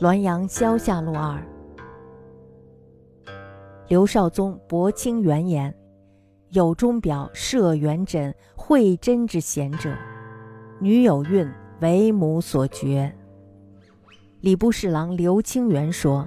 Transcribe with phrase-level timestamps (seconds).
[0.00, 1.38] 滦阳萧下路二。
[3.88, 5.74] 刘少宗博清源言
[6.52, 9.94] ：“有钟表设元稹，会真之贤者，
[10.80, 11.46] 女有孕，
[11.82, 13.14] 为母所绝。”
[14.40, 16.26] 礼部侍郎刘清源说：“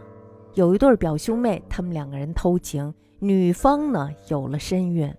[0.54, 5.12] 有一对表兄妹，他们两个人偷情，女方呢有了身孕，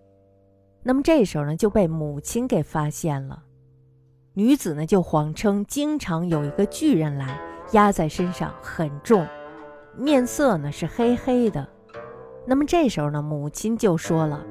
[0.84, 3.42] 那么这时候呢就被母亲给发现了，
[4.34, 7.36] 女子呢就谎称经常有一个巨人来。”
[7.72, 9.26] 压在身上很重，
[9.96, 11.66] 面色呢是黑黑的。
[12.46, 14.44] 那么这时候呢，母亲就说了：“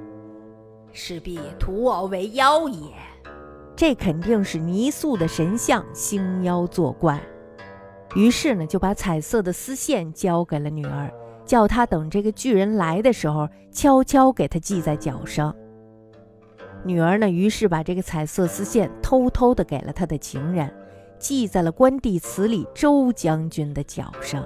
[0.92, 2.80] 势必图我为妖也。”
[3.76, 7.20] 这肯定是泥塑的神像兴妖作怪。
[8.16, 11.12] 于是呢，就把彩色的丝线交给了女儿，
[11.46, 15.56] 叫她等这个巨人来的时候，悄悄给他系在脚上。
[16.84, 20.72] 女儿呢，于是把这个彩色丝线偷偷的给了他的情人。
[21.24, 24.44] 系在了关帝祠里周将军的脚上。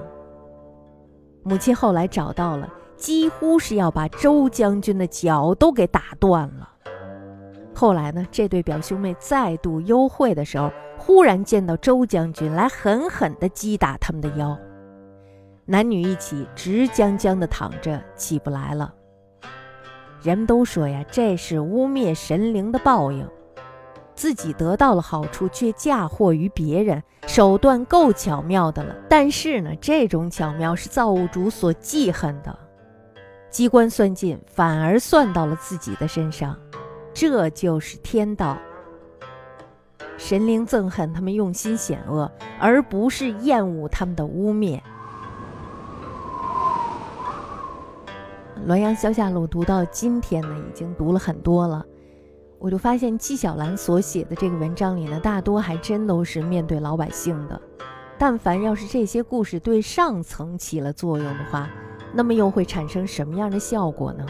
[1.43, 6.69] 母亲后来找到了，几乎是要把周将军的脚都给打断了。
[7.73, 14.57] 后来呢，这对表兄妹再度幽会的时候，忽然见到周将军来狠狠地击打他们的腰，
[15.65, 18.93] 男女一起直僵僵地躺着，起不来了。
[20.21, 23.27] 人们都说呀，这是污蔑神灵的报应。
[24.17, 28.95] 自己得到了好处，却嫁祸于别人，手段够巧妙的了。
[29.07, 32.57] 但是呢，这种巧妙是造物主所记恨的，
[33.51, 36.57] 机关算尽，反而算到了自己的身上，
[37.13, 38.57] 这就是天道。
[40.17, 44.81] 神灵憎恨他们用心险恶，而不是厌恶他们的污蔑。
[48.67, 51.85] 《滦阳萧下录》读到今天呢，已经读了很多了。
[52.59, 57.61] 我就发现纪晓岚所写的这个文章里呢，大多还真都是面对老百姓的。
[58.17, 61.69] 但凡要是这些故事对上层起了作用的话，
[62.13, 64.25] 那么又会产生什么样的效果呢？